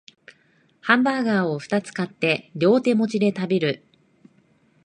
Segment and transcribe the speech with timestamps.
[0.81, 3.83] ハンバーガーをふたつ買って両手持ちで食べる